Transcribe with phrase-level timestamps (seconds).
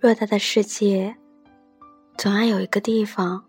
[0.00, 1.14] 偌大的世界，
[2.16, 3.44] 总要有一个地方，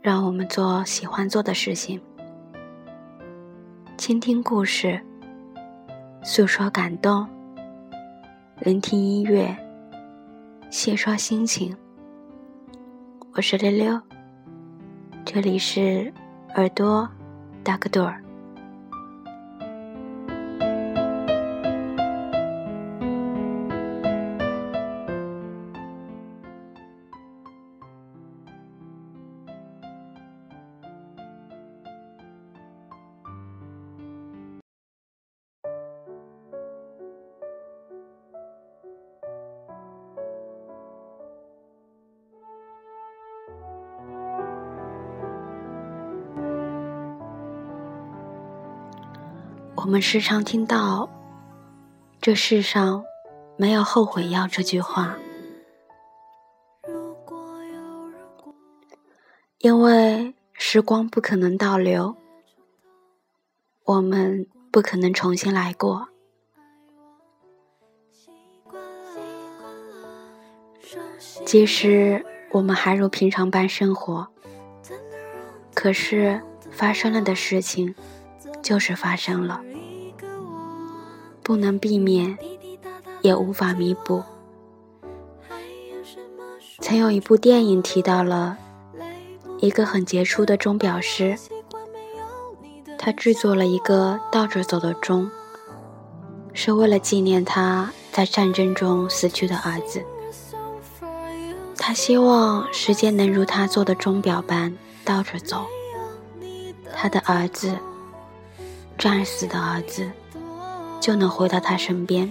[0.00, 2.00] 让我们做喜欢做的事情。
[3.98, 4.98] 倾听故事，
[6.22, 7.28] 诉说感动，
[8.60, 9.54] 聆听音乐，
[10.70, 11.76] 细说心情。
[13.34, 14.00] 我是溜溜，
[15.26, 16.10] 这里是
[16.54, 17.06] 耳朵
[17.62, 18.24] 打个盹儿。
[49.82, 51.08] 我们时常听到
[52.20, 53.02] “这世上
[53.56, 55.16] 没有后悔药”这句话，
[59.56, 62.14] 因为时光不可能倒流，
[63.84, 66.08] 我们不可能重新来过。
[71.46, 74.28] 即使我们还如平常般生活，
[75.72, 77.94] 可是发生了的事情。
[78.62, 79.62] 就是发生了，
[81.50, 82.38] 不能避免，
[83.22, 84.22] 也无法弥补。
[86.78, 88.56] 曾有一部电影提到了
[89.58, 91.36] 一个很杰出的钟表师，
[92.96, 95.28] 他制作了一个倒着走的钟，
[96.52, 100.00] 是为了纪念他在战争中死去的儿子。
[101.76, 104.72] 他希望时间能如他做的钟表般
[105.04, 105.66] 倒着走，
[106.94, 107.76] 他的儿子。
[108.96, 110.08] 战死的儿子
[111.00, 112.30] 就能回到他身边，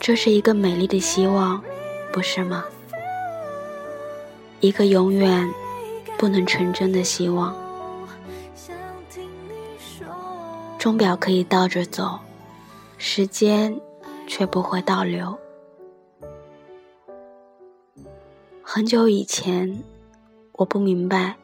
[0.00, 1.62] 这是一个美丽的希望，
[2.10, 2.64] 不是吗？
[4.60, 5.52] 一个永远
[6.16, 7.54] 不能成真的希望。
[10.78, 12.18] 钟表可以倒着走，
[12.96, 13.78] 时间
[14.26, 15.36] 却不会倒流。
[18.62, 19.82] 很久以前，
[20.52, 21.36] 我不明白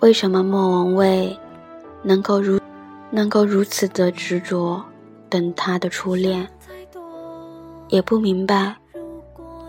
[0.00, 1.38] 为什么莫文蔚。
[2.04, 2.57] 能够如
[3.10, 4.84] 能够如此的执着
[5.30, 6.46] 等他的初恋，
[7.88, 8.76] 也不明白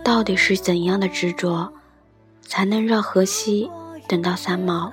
[0.04, 1.72] 到底是怎样的执着，
[2.42, 3.70] 才能让荷西
[4.06, 4.92] 等到三毛。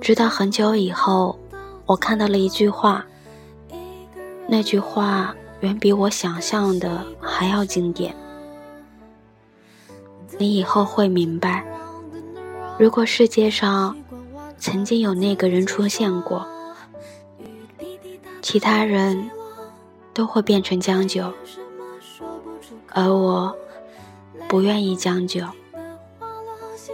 [0.00, 1.38] 直到很久以后，
[1.86, 3.04] 我看到了一句话，
[4.48, 8.12] 那句话远比我想象的还要经典。
[10.38, 11.64] 你以后会明白，
[12.78, 13.96] 如果世界上。
[14.62, 16.46] 曾经有那个人出现过，
[18.40, 19.28] 其他人
[20.14, 21.32] 都会变成将就，
[22.90, 23.52] 而我
[24.46, 25.44] 不愿意将就。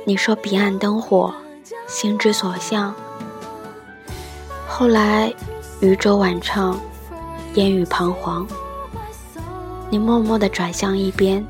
[0.06, 1.34] 你说彼岸灯火，
[1.86, 2.94] 心之所向。
[4.66, 5.30] 后来
[5.82, 6.80] 渔舟晚唱，
[7.52, 8.48] 烟雨彷徨，
[9.90, 11.46] 你默默地转向一边，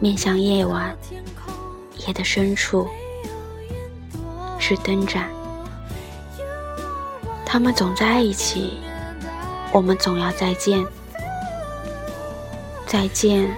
[0.00, 0.96] 面向夜晚，
[2.08, 2.88] 夜的深处。
[4.68, 5.30] 是灯盏，
[7.46, 8.78] 他们总在一起，
[9.72, 10.84] 我们总要再见，
[12.86, 13.50] 再见，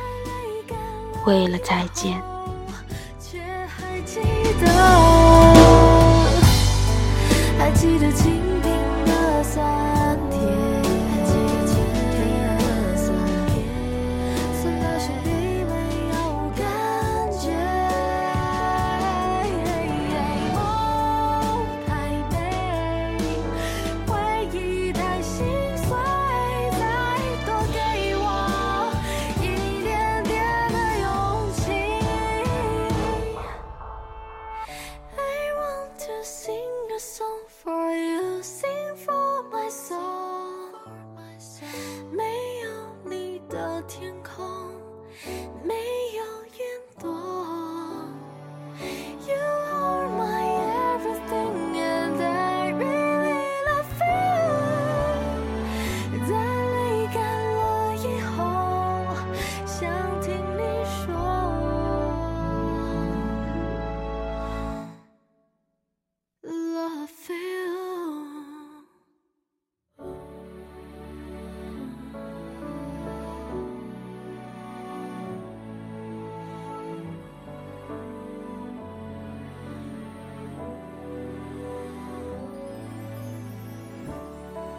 [1.26, 2.22] 为了再见。
[3.66, 4.00] 还
[37.72, 40.74] Are you sing for my soul？
[42.10, 42.24] 没
[42.64, 44.49] 有你的天空。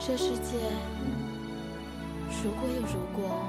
[0.04, 0.58] 这世界
[2.44, 3.46] 如果有如果，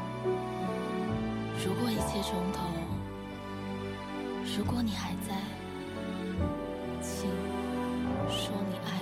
[1.64, 2.60] 如果一切从头，
[4.58, 5.34] 如果你还在，
[7.00, 7.30] 请
[8.28, 9.01] 说你爱。